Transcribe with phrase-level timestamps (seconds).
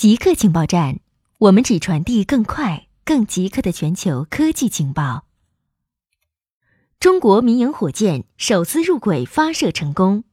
[0.00, 1.00] 极客情报站，
[1.36, 5.26] 我们只传递更快、更极客的全球科技情报。
[6.98, 10.24] 中国民营火箭首次入轨发射成功。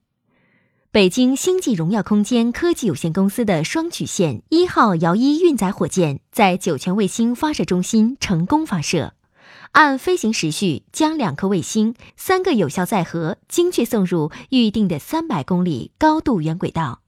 [0.90, 9.16] 北京星际荣耀空间科技有限公司的双曲线一号遥一运载火箭在酒泉卫星发射中心成功发射，
[9.74, 17.02] 按飞行时序将两颗卫星三个有效载荷精确送入预定的三百公里高度原轨道。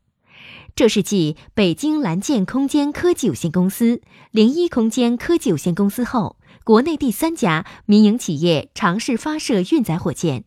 [0.79, 4.01] 这是继北京蓝箭空间科技有限公司、
[4.31, 10.45] 零一空间科技有限公司后，国内第三家民营企业尝试发射运载火箭，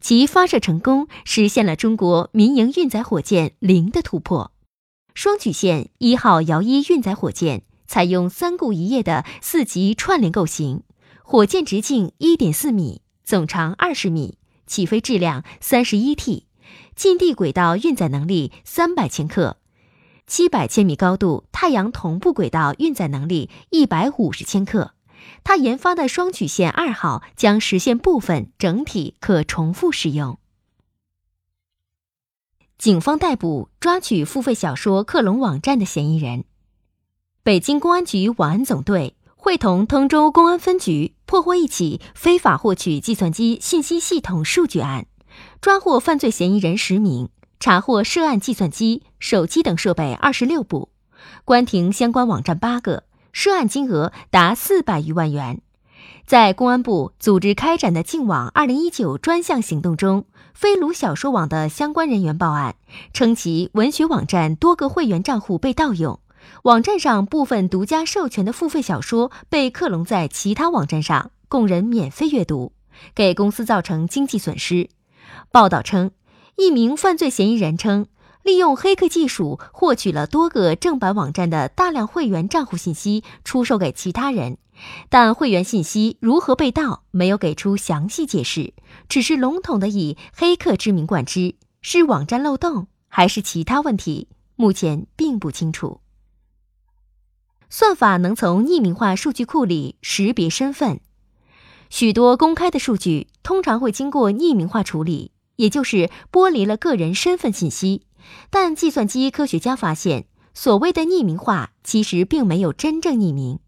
[0.00, 4.50] 其发射成功，实现了中国民营运载火箭零的突破。
[5.14, 10.82] 双曲线一号遥一运载火箭采用三顾一叶的四级串联构型，
[11.22, 16.46] 火箭直径一点四米，总长二十米，起飞质量三十一 T，
[16.96, 19.57] 近地轨道运载能力三百千克。
[20.28, 24.92] 七百千米高度太阳同步轨道运载能力一百五十千克，
[25.42, 30.38] 它研发的双曲线二号将实现部分、整体可重复使用。
[32.76, 36.44] 警方逮捕抓取付费小说克隆网站的嫌疑人。
[37.42, 45.06] 北京公安局网安总队会同通州公安分局破获一起非法获取计算机信息系统数据案，
[45.62, 47.30] 抓获犯罪嫌疑人十名。
[47.60, 50.90] 查获涉案计算机、手机等设备二十六部，
[51.44, 55.60] 关停相关网站八个，涉案金额达四百余万元。
[56.24, 62.76] 在公安部组织开展的“净网二零一九”专项行动中，飞卢小说网的相关人员报案，
[63.12, 66.20] 称其文学网站多个会员账户被盗用，
[66.62, 72.72] 网站上部分独家授权的付费小说被克隆在其他网站上，供人免费阅读，
[73.14, 74.90] 给公司造成经济损失。
[75.50, 76.12] 报道称。
[76.58, 78.08] 一名犯罪嫌疑人称，
[78.42, 84.58] 利用黑客技术获取了多个正版网站的大量会员账户信息，出售给其他人。
[85.08, 88.74] 但会员信息如何被盗，没有给出详细解释，
[89.08, 91.54] 只是笼统的以黑客之名冠之。
[91.80, 94.26] 是网站漏洞，还是其他问题？
[94.56, 96.00] 目前并不清楚。
[97.70, 100.98] 算法能从匿名化数据库里识别身份，
[101.88, 105.30] 许多公开的数据通常会经过匿名化处理。
[105.58, 108.02] 也就是剥离了个人身份信息，
[108.48, 113.58] 但计算机科学家发现，所谓的匿名化其实并没有真正匿名。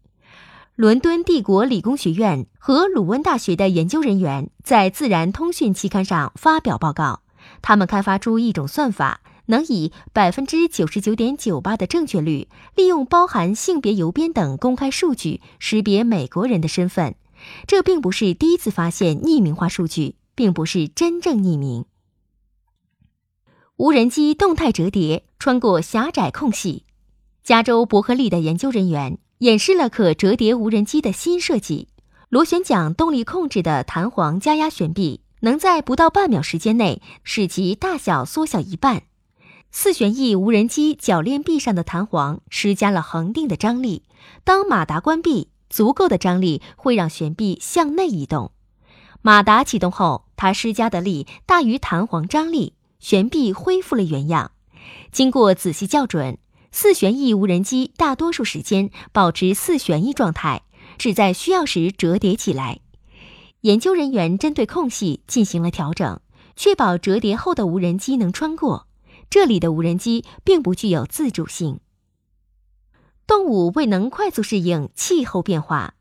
[0.77, 7.19] 伦敦帝国理工学院和鲁汶大学的研究人员在《自然通讯》期刊上发表报告，
[7.61, 17.15] 他们开发出一种算法，能以百分之九十九点九八的正确率，利用包含性别邮编等公开数据识别美国人的身份。
[17.67, 20.15] 这并不是第一次发现匿名化数据。
[20.35, 21.85] 并不是真正匿名。
[23.77, 26.85] 无人机动态折叠穿过狭窄空隙，
[27.43, 31.87] 加州伯克利的研究人员演示了可折叠无人机的新设计——
[32.29, 39.03] 螺旋桨动力控制的弹簧加压悬臂，能在不到半秒时间内使其大小缩小一半。
[39.71, 44.03] 四旋翼无人机铰链臂上的弹簧施加了恒定的张力，
[44.43, 48.51] 当马达关闭，足够的张力会让悬臂向内移动。
[49.23, 54.51] 马达启动后，它施加的力大于弹簧张力，悬臂恢复了原样。
[55.11, 56.39] 经过仔细校准，
[56.71, 60.63] 四旋翼无人机大多数时间保持四旋翼状态，
[60.97, 62.79] 只在需要时折叠起来。
[63.61, 66.19] 研究人员针对空隙进行了调整，
[66.55, 68.87] 确保折叠后的无人机能穿过。
[69.29, 71.79] 这里的无人机并不具有自主性。
[73.27, 75.93] 动物未能快速适应气候变化，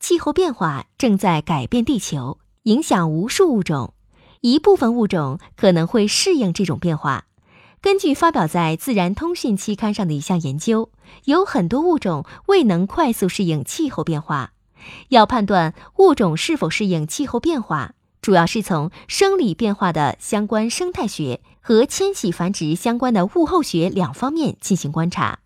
[0.00, 2.38] 气候变化正在改变地球。
[2.66, 3.94] 影响无数物种，
[4.40, 7.26] 一部分物种可能会适应这种变化。
[7.80, 10.90] 根据发表在《自然通讯》期刊上的一项研究，
[11.26, 14.52] 有很多物种未能快速适应气候变化。
[15.10, 25.38] 要判断物种是否适应气候变化，主要是从生理变化的相关生态学和迁徙繁殖相关的物候学两方面进行观察。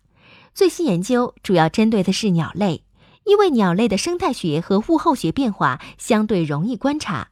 [0.55, 2.81] 最新研究主要针对的是鸟类。
[3.25, 7.29] 因为鸟类的生态学和物候学变化相对容易观察，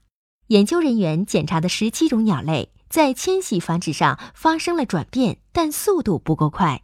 [0.47, 6.83] 研究人员检查的十七种鸟类在迁徙繁殖上发生了转变，但速度不够快。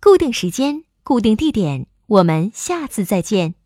[0.00, 3.56] 固定时间，固定地点，我们下次再见。